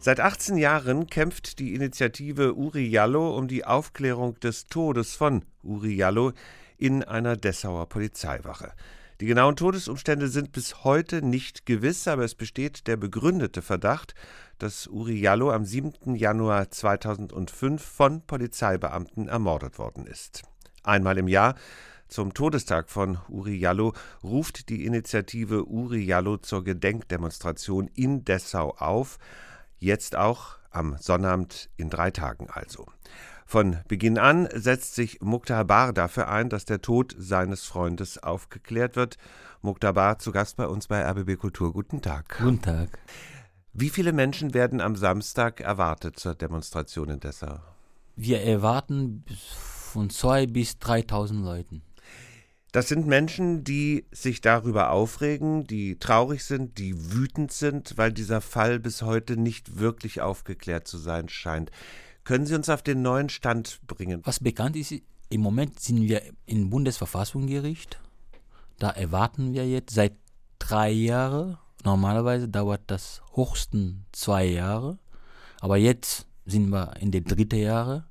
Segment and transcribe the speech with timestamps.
[0.00, 5.96] Seit 18 Jahren kämpft die Initiative Uri Jallo um die Aufklärung des Todes von Uri
[5.96, 6.32] Jallo
[6.76, 8.72] in einer Dessauer Polizeiwache.
[9.20, 14.14] Die genauen Todesumstände sind bis heute nicht gewiss, aber es besteht der begründete Verdacht,
[14.58, 16.14] dass Uri Jallo am 7.
[16.14, 20.44] Januar 2005 von Polizeibeamten ermordet worden ist.
[20.84, 21.56] Einmal im Jahr
[22.06, 29.18] zum Todestag von Uri Jallo ruft die Initiative Uri Jallo zur Gedenkdemonstration in Dessau auf.
[29.78, 32.86] Jetzt auch am Sonnabend in drei Tagen also.
[33.46, 39.16] Von Beginn an setzt sich Muktabar dafür ein, dass der Tod seines Freundes aufgeklärt wird.
[39.62, 41.72] Muktabar zu Gast bei uns bei RBB Kultur.
[41.72, 42.36] Guten Tag.
[42.38, 42.98] Guten Tag.
[43.72, 47.60] Wie viele Menschen werden am Samstag erwartet zur Demonstration in Dessau?
[48.16, 51.82] Wir erwarten von zwei bis 3.000 Leuten.
[52.72, 58.42] Das sind Menschen, die sich darüber aufregen, die traurig sind, die wütend sind, weil dieser
[58.42, 61.70] Fall bis heute nicht wirklich aufgeklärt zu sein scheint.
[62.24, 64.20] Können Sie uns auf den neuen Stand bringen?
[64.24, 64.92] Was bekannt ist,
[65.30, 67.98] im Moment sind wir im Bundesverfassungsgericht.
[68.78, 70.12] Da erwarten wir jetzt seit
[70.58, 71.56] drei Jahren.
[71.84, 74.98] Normalerweise dauert das höchstens zwei Jahre.
[75.60, 78.04] Aber jetzt sind wir in den dritten Jahre.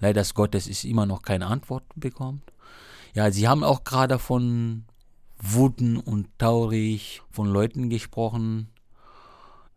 [0.00, 2.42] Leider Gottes ist immer noch keine Antwort bekommen.
[3.18, 4.84] Ja, Sie haben auch gerade von
[5.40, 8.68] Wuten und traurig von Leuten gesprochen.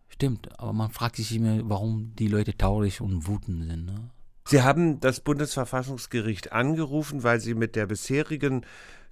[0.10, 3.86] Stimmt, aber man fragt sich immer, warum die Leute traurig und wütend sind.
[3.86, 4.12] Ne?
[4.46, 8.64] Sie haben das Bundesverfassungsgericht angerufen, weil Sie mit der bisherigen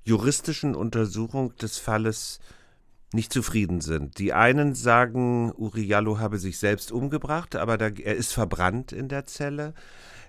[0.04, 2.40] juristischen Untersuchung des Falles
[3.12, 4.20] nicht zufrieden sind.
[4.20, 9.26] Die einen sagen, Uriallo habe sich selbst umgebracht, aber da, er ist verbrannt in der
[9.26, 9.74] Zelle.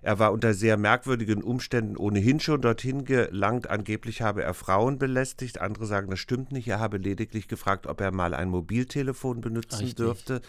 [0.03, 3.69] Er war unter sehr merkwürdigen Umständen ohnehin schon dorthin gelangt.
[3.69, 5.61] Angeblich habe er Frauen belästigt.
[5.61, 6.69] Andere sagen, das stimmt nicht.
[6.69, 9.97] Er habe lediglich gefragt, ob er mal ein Mobiltelefon benutzen Richtig.
[9.97, 10.41] dürfte.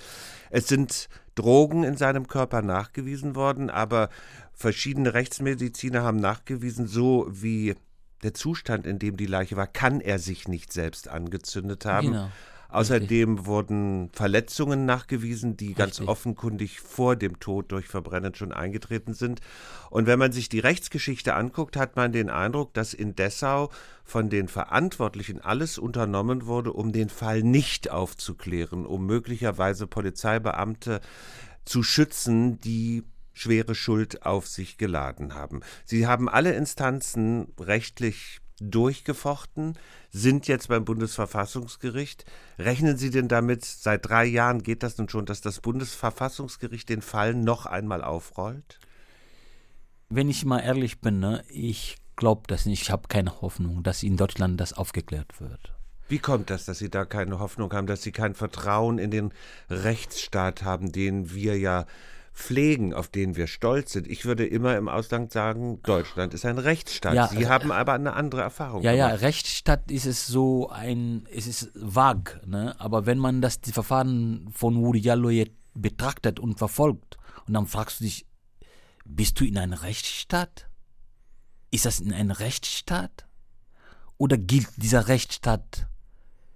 [0.50, 4.10] Es sind Drogen in seinem Körper nachgewiesen worden, aber
[4.54, 7.76] verschiedene Rechtsmediziner haben nachgewiesen, so wie
[8.24, 12.08] der Zustand, in dem die Leiche war, kann er sich nicht selbst angezündet haben.
[12.08, 12.30] Genau.
[12.72, 13.46] Außerdem Richtig.
[13.46, 15.78] wurden Verletzungen nachgewiesen, die Richtig.
[15.78, 19.42] ganz offenkundig vor dem Tod durch Verbrennen schon eingetreten sind.
[19.90, 23.70] Und wenn man sich die Rechtsgeschichte anguckt, hat man den Eindruck, dass in Dessau
[24.04, 31.02] von den Verantwortlichen alles unternommen wurde, um den Fall nicht aufzuklären, um möglicherweise Polizeibeamte
[31.66, 33.04] zu schützen, die
[33.34, 35.62] schwere Schuld auf sich geladen haben.
[35.86, 39.78] Sie haben alle Instanzen rechtlich durchgefochten,
[40.12, 42.26] sind jetzt beim Bundesverfassungsgericht.
[42.60, 47.02] Rechnen Sie denn damit, seit drei Jahren geht das nun schon, dass das Bundesverfassungsgericht den
[47.02, 48.80] Fall noch einmal aufrollt?
[50.10, 52.84] Wenn ich mal ehrlich bin, ne, ich glaube das nicht.
[52.84, 55.74] Ich habe keine Hoffnung, dass in Deutschland das aufgeklärt wird.
[56.08, 59.34] Wie kommt das, dass Sie da keine Hoffnung haben, dass Sie kein Vertrauen in den
[59.70, 61.86] Rechtsstaat haben, den wir ja
[62.34, 64.08] pflegen, auf denen wir stolz sind.
[64.08, 67.14] Ich würde immer im Ausland sagen, Deutschland ist ein Rechtsstaat.
[67.14, 68.84] Ja, Sie haben aber eine andere Erfahrung.
[68.84, 69.10] Ja, gemacht.
[69.10, 72.76] ja, Rechtsstaat ist es so ein, es ist vag, ne?
[72.80, 78.00] aber wenn man das die Verfahren von Jallo jetzt betrachtet und verfolgt und dann fragst
[78.00, 78.26] du dich,
[79.06, 80.68] bist du in einem Rechtsstaat?
[81.70, 83.26] Ist das in einem Rechtsstaat?
[84.18, 85.88] Oder gilt dieser Rechtsstaat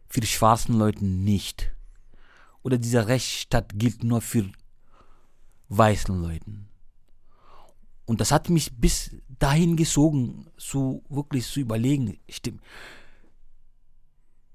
[0.07, 1.73] für die schwarzen Leute nicht?
[2.63, 4.49] Oder dieser Rechtsstaat gilt nur für
[5.69, 6.67] weißen Leuten.
[8.05, 12.61] Und das hat mich bis dahin gesogen, so wirklich zu überlegen, stimmt,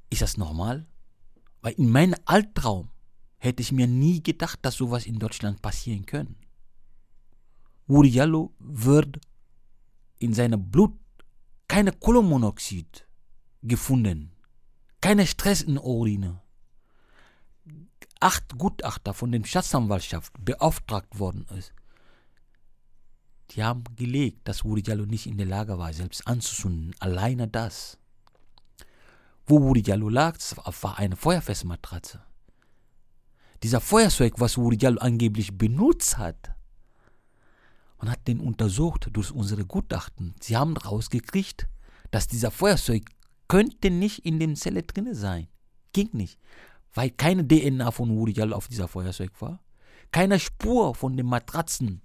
[0.09, 0.87] ist das normal?
[1.62, 2.91] Weil in meinem Albtraum
[3.38, 6.34] hätte ich mir nie gedacht, dass sowas in Deutschland passieren könnte.
[7.87, 9.21] Uriallo wird
[10.19, 10.97] in seinem Blut
[11.66, 13.06] keine Kohlenmonoxid
[13.62, 14.32] gefunden,
[15.00, 16.41] keine Stress in Urine,
[18.21, 21.73] acht Gutachter von der Staatsanwaltschaft beauftragt worden ist,
[23.51, 26.95] die haben gelegt, dass Wuri Jallo nicht in der Lage war, selbst anzuzünden.
[27.01, 27.99] Alleine das.
[29.47, 30.39] Wo Wuri Jallo lag,
[30.83, 32.23] war eine Feuerfestmatratze.
[33.65, 36.55] Dieser Feuerzeug, was Wuri Jallo angeblich benutzt hat,
[37.99, 40.34] man hat den untersucht durch unsere Gutachten.
[40.41, 41.66] Sie haben rausgekriegt,
[42.13, 43.05] dass dieser Feuerzeug
[43.49, 45.49] könnte nicht in dem Zelle drin sein.
[45.93, 46.39] Ging nicht
[46.95, 49.60] weil keine DNA von Woody auf dieser Feuerzeug war,
[50.13, 52.03] keine Spur von den Matratzen,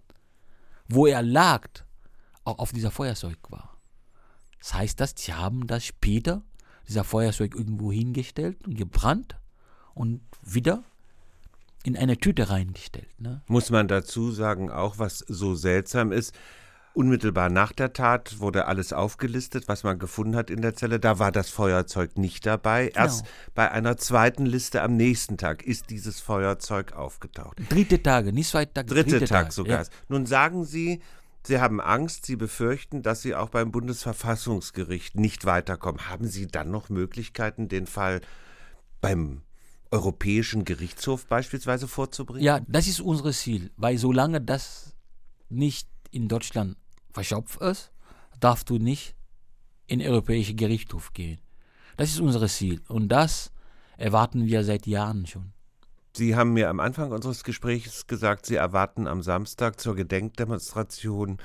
[0.87, 1.67] wo er lag,
[2.43, 3.77] auch auf dieser Feuerzeug war.
[4.59, 6.43] Das heißt, dass sie haben das später,
[6.87, 9.35] dieser Feuerzeug irgendwo hingestellt und gebrannt
[9.95, 10.83] und wieder
[11.83, 13.19] in eine Tüte reingestellt.
[13.19, 13.41] Ne?
[13.47, 16.35] Muss man dazu sagen, auch was so seltsam ist,
[16.95, 20.97] Unmittelbar nach der Tat wurde alles aufgelistet, was man gefunden hat in der Zelle.
[20.97, 22.87] Da war das Feuerzeug nicht dabei.
[22.87, 22.99] Genau.
[23.01, 27.59] Erst bei einer zweiten Liste am nächsten Tag ist dieses Feuerzeug aufgetaucht.
[27.69, 28.87] Dritte Tage, nicht zweite Tag.
[28.87, 29.83] Dritte, dritte Tag, Tag sogar.
[29.83, 29.89] Ja.
[30.07, 31.01] Nun sagen Sie,
[31.43, 36.09] Sie haben Angst, Sie befürchten, dass Sie auch beim Bundesverfassungsgericht nicht weiterkommen.
[36.09, 38.21] Haben Sie dann noch Möglichkeiten, den Fall
[39.01, 39.41] beim
[39.91, 42.41] Europäischen Gerichtshof beispielsweise vorzubringen?
[42.41, 44.95] Ja, das ist unser Ziel, weil solange das
[45.49, 46.77] nicht in Deutschland
[47.15, 47.91] verschopft ist,
[48.39, 49.15] darfst du nicht
[49.87, 51.39] in den Europäischen Gerichtshof gehen.
[51.97, 53.51] Das ist unser Ziel und das
[53.97, 55.53] erwarten wir seit Jahren schon.
[56.13, 61.39] Sie haben mir am Anfang unseres Gesprächs gesagt, Sie erwarten am Samstag zur Gedenkdemonstration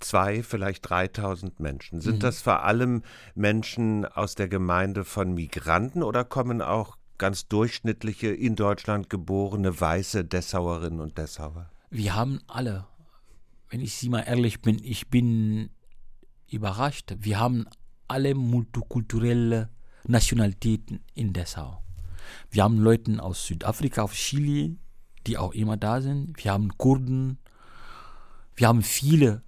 [0.00, 2.00] zwei, vielleicht 3000 Menschen.
[2.00, 2.20] Sind mhm.
[2.20, 3.02] das vor allem
[3.34, 10.24] Menschen aus der Gemeinde von Migranten oder kommen auch ganz durchschnittliche, in Deutschland geborene, weiße
[10.24, 11.70] Dessauerinnen und Dessauer?
[11.90, 12.86] Wir haben alle
[13.70, 15.70] wenn ich Sie mal ehrlich bin, ich bin
[16.50, 17.14] überrascht.
[17.18, 17.66] Wir haben
[18.06, 19.68] alle multikulturelle
[20.06, 21.82] Nationalitäten in Dessau.
[22.50, 24.76] Wir haben Leute aus Südafrika, aus Chile,
[25.26, 26.42] die auch immer da sind.
[26.42, 27.38] Wir haben Kurden.
[28.56, 29.42] Wir haben viele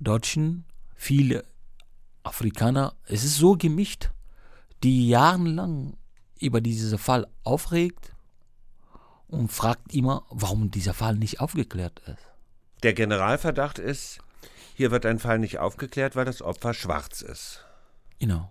[0.00, 1.44] Deutschen, viele
[2.22, 2.94] Afrikaner.
[3.04, 4.10] Es ist so gemischt,
[4.82, 5.96] die jahrelang
[6.40, 8.12] über diesen Fall aufregt
[9.28, 12.35] und fragt immer, warum dieser Fall nicht aufgeklärt ist.
[12.82, 14.18] Der Generalverdacht ist,
[14.74, 17.64] hier wird ein Fall nicht aufgeklärt, weil das Opfer schwarz ist.
[18.18, 18.50] Genau.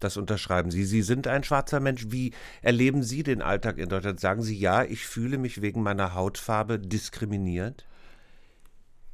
[0.00, 0.84] Das unterschreiben Sie.
[0.84, 2.06] Sie sind ein schwarzer Mensch.
[2.08, 4.20] Wie erleben Sie den Alltag in Deutschland?
[4.20, 7.86] Sagen Sie, ja, ich fühle mich wegen meiner Hautfarbe diskriminiert?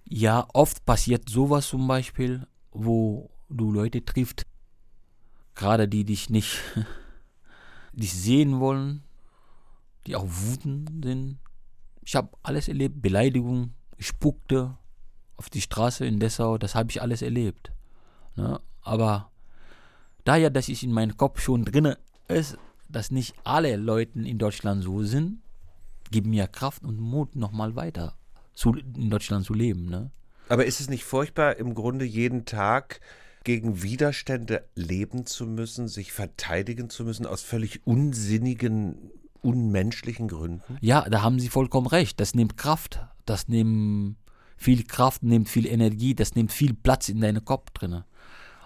[0.04, 4.42] Ja, oft passiert sowas zum Beispiel, wo du Leute triffst,
[5.54, 6.60] gerade die dich nicht
[7.92, 9.04] dich sehen wollen,
[10.06, 11.38] die auch wütend sind.
[12.04, 14.76] Ich habe alles erlebt, Beleidigung, spuckte
[15.36, 17.72] auf die Straße in Dessau, das habe ich alles erlebt.
[18.36, 18.60] Ne?
[18.82, 19.30] Aber
[20.24, 21.94] daher, dass ich in meinem Kopf schon drin
[22.28, 22.58] ist,
[22.88, 25.40] dass nicht alle Leute in Deutschland so sind,
[26.10, 28.16] gibt mir Kraft und Mut, nochmal weiter
[28.54, 29.86] zu, in Deutschland zu leben.
[29.86, 30.10] Ne?
[30.48, 33.00] Aber ist es nicht furchtbar, im Grunde jeden Tag
[33.44, 39.10] gegen Widerstände leben zu müssen, sich verteidigen zu müssen, aus völlig unsinnigen,
[39.40, 40.76] unmenschlichen Gründen?
[40.80, 42.20] Ja, da haben Sie vollkommen recht.
[42.20, 43.00] Das nimmt Kraft
[43.30, 44.16] das nimmt
[44.56, 48.02] viel Kraft, nimmt viel Energie, das nimmt viel Platz in deinem Kopf drin.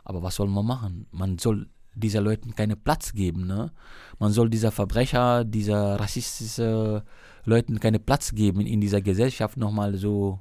[0.05, 1.07] Aber was soll man machen?
[1.13, 3.47] Man soll dieser Leuten keinen Platz geben.
[3.47, 3.73] Ne?
[4.19, 7.05] Man soll dieser Verbrecher, dieser rassistische
[7.45, 10.41] Leuten keinen Platz geben, in dieser Gesellschaft nochmal so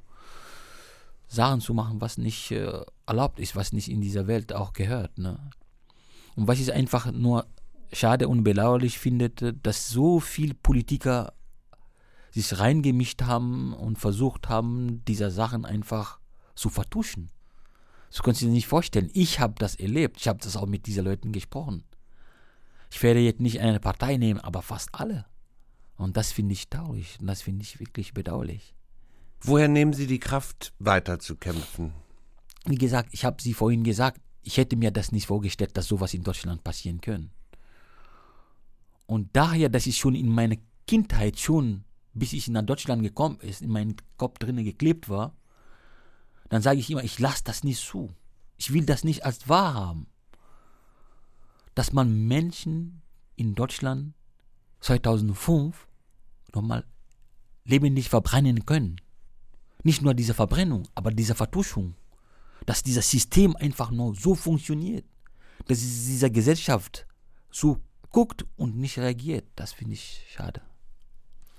[1.27, 5.17] Sachen zu machen, was nicht äh, erlaubt ist, was nicht in dieser Welt auch gehört.
[5.17, 5.37] Ne?
[6.35, 7.45] Und was ich einfach nur
[7.91, 11.33] schade und belauerlich finde, dass so viele Politiker
[12.33, 16.19] sich reingemischt haben und versucht haben, diese Sachen einfach
[16.55, 17.29] zu vertuschen.
[18.09, 19.09] So können Sie sich nicht vorstellen.
[19.13, 20.17] Ich habe das erlebt.
[20.19, 21.83] Ich habe das auch mit diesen Leuten gesprochen.
[22.91, 25.25] Ich werde jetzt nicht eine Partei nehmen, aber fast alle.
[25.97, 27.17] Und das finde ich traurig.
[27.19, 28.75] Und das finde ich wirklich bedauerlich.
[29.41, 31.93] Woher nehmen Sie die Kraft, weiter zu kämpfen?
[32.65, 36.13] Wie gesagt, ich habe Sie vorhin gesagt, ich hätte mir das nicht vorgestellt, dass sowas
[36.13, 37.31] in Deutschland passieren können.
[39.05, 40.55] Und daher, dass ich schon in meiner
[40.87, 41.83] Kindheit schon
[42.13, 45.35] bis ich nach Deutschland gekommen ist, in meinem Kopf drinnen geklebt war,
[46.49, 48.13] dann sage ich immer, ich lasse das nicht zu.
[48.57, 50.07] Ich will das nicht als wahr haben.
[51.73, 53.01] Dass man Menschen
[53.35, 54.13] in Deutschland
[54.81, 55.87] 2005
[56.53, 56.85] nochmal
[57.65, 59.01] lebendig verbrennen können.
[59.83, 61.95] Nicht nur diese Verbrennung, aber diese Vertuschung.
[62.65, 65.05] Dass dieses System einfach nur so funktioniert.
[65.67, 67.07] Dass diese Gesellschaft
[67.49, 67.79] so
[68.11, 69.45] guckt und nicht reagiert.
[69.55, 70.61] Das finde ich schade.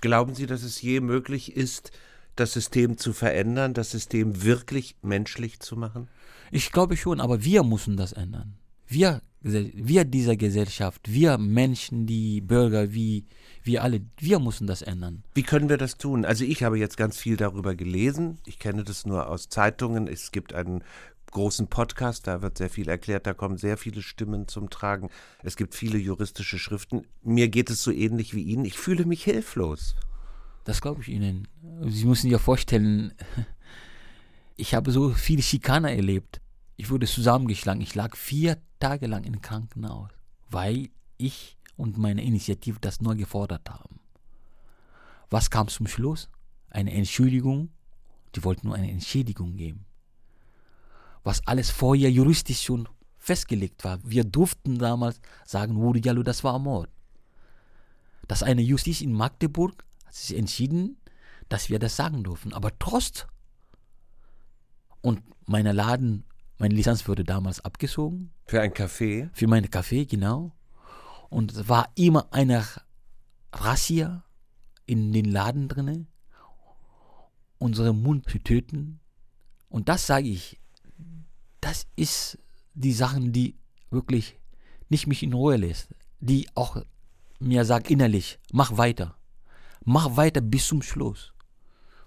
[0.01, 1.91] Glauben Sie, dass es je möglich ist,
[2.35, 6.09] das System zu verändern, das System wirklich menschlich zu machen?
[6.51, 8.55] Ich glaube schon, aber wir müssen das ändern.
[8.87, 13.25] Wir, wir dieser Gesellschaft, wir Menschen, die Bürger, wie
[13.63, 15.23] wir alle, wir müssen das ändern.
[15.33, 16.23] Wie können wir das tun?
[16.23, 18.37] Also ich habe jetzt ganz viel darüber gelesen.
[18.45, 20.07] Ich kenne das nur aus Zeitungen.
[20.07, 20.83] Es gibt einen
[21.35, 25.09] großen Podcast, da wird sehr viel erklärt, da kommen sehr viele Stimmen zum Tragen.
[25.43, 27.05] Es gibt viele juristische Schriften.
[27.23, 28.63] Mir geht es so ähnlich wie Ihnen.
[28.63, 29.95] Ich fühle mich hilflos.
[30.63, 31.49] Das glaube ich Ihnen.
[31.87, 33.13] Sie müssen sich ja vorstellen,
[34.55, 36.39] ich habe so viele Schikaner erlebt.
[36.77, 37.81] Ich wurde zusammengeschlagen.
[37.81, 40.11] Ich lag vier Tage lang im Krankenhaus,
[40.49, 40.87] weil
[41.17, 43.99] ich und meine Initiative das nur gefordert haben.
[45.29, 46.29] Was kam zum Schluss?
[46.69, 47.71] Eine Entschuldigung.
[48.35, 49.85] Die wollten nur eine Entschädigung geben
[51.25, 53.99] was alles vorher juristisch schon festgelegt war.
[54.03, 56.89] Wir durften damals sagen, Jallo, das war Mord.
[58.27, 60.97] Dass eine Justiz in Magdeburg hat sich entschieden,
[61.49, 62.53] dass wir das sagen dürfen.
[62.53, 63.25] Aber trotz
[65.01, 66.25] und Mein Laden,
[66.57, 68.31] meine Lizenz wurde damals abgezogen.
[68.47, 69.29] Für ein Café?
[69.33, 70.51] Für meine Café, genau.
[71.29, 72.65] Und es war immer eine
[73.51, 74.23] Razzia
[74.85, 76.07] in den Laden drinne,
[77.57, 78.99] unseren Mund zu töten.
[79.69, 80.59] Und das sage ich,
[81.65, 82.37] das ist
[82.75, 83.55] die Sachen, die
[83.89, 84.37] wirklich
[84.89, 86.77] nicht mich in Ruhe lässt, die auch
[87.39, 89.17] mir sagt innerlich, mach weiter,
[89.83, 91.33] mach weiter bis zum Schluss,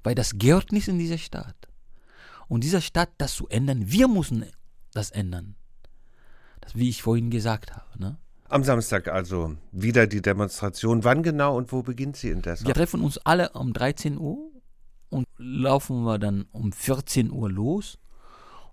[0.05, 1.57] weil das gehört nicht in dieser Stadt.
[2.47, 4.47] Und dieser Stadt, das zu ändern, wir müssen
[4.95, 5.57] das ändern.
[6.61, 7.99] Das, wie ich vorhin gesagt habe.
[7.99, 8.17] Ne?
[8.49, 11.03] Am Samstag also wieder die Demonstration.
[11.03, 12.65] Wann genau und wo beginnt sie in Dessau?
[12.65, 14.53] Wir treffen uns alle um 13 Uhr
[15.11, 17.99] und laufen wir dann um 14 Uhr los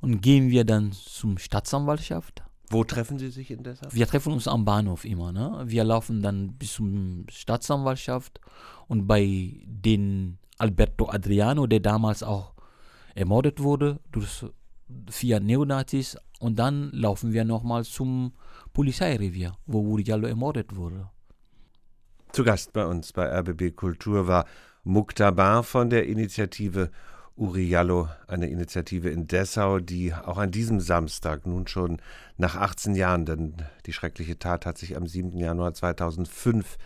[0.06, 2.44] und gehen wir dann zum Staatsanwaltschaft.
[2.70, 3.88] Wo treffen Sie sich in Dessau?
[3.92, 5.32] Wir treffen uns am Bahnhof immer.
[5.32, 5.64] Ne?
[5.66, 8.40] Wir laufen dann bis zum Staatsanwaltschaft
[8.88, 12.54] und bei den Alberto Adriano, der damals auch
[13.16, 14.46] ermordet wurde durch
[15.10, 18.34] vier Neonazis, und dann laufen wir nochmal zum
[18.74, 21.10] Polizeirevier, wo Uri Jallo ermordet wurde.
[22.32, 24.46] Zu Gast bei uns bei RBB Kultur war
[24.84, 26.92] Muktabar von der Initiative
[27.38, 32.02] Uriallo, eine Initiative in Dessau, die auch an diesem Samstag nun schon
[32.38, 35.38] nach 18 Jahren, denn die schreckliche Tat hat sich am 7.
[35.38, 36.78] Januar 2005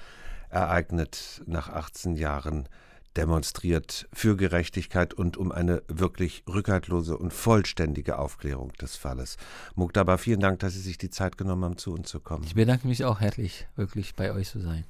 [0.49, 2.67] ereignet, nach 18 Jahren
[3.15, 9.37] demonstriert für Gerechtigkeit und um eine wirklich rückhaltlose und vollständige Aufklärung des Falles.
[9.75, 12.43] Muktaba, vielen Dank, dass Sie sich die Zeit genommen haben, zu uns zu kommen.
[12.43, 14.85] Ich bedanke mich auch herzlich, wirklich bei euch zu sein.